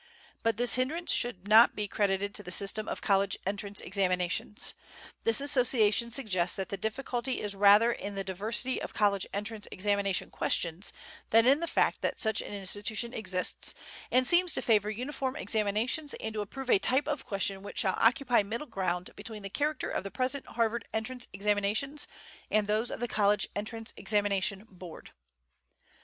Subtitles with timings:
[0.41, 4.73] But this hindrance should not be credited to the system of college entrance examinations.
[5.25, 10.31] This association suggests that the difficulty is rather in the diversity of college entrance examination
[10.31, 10.91] questions
[11.29, 13.75] than in the fact that such an institution exists,
[14.09, 17.99] and seems to favor uniform examinations and to approve a type of question which shall
[17.99, 22.07] occupy middle ground between the character of the present Harvard entrance examinations
[22.49, 25.11] and those of the College Entrance Examination Board.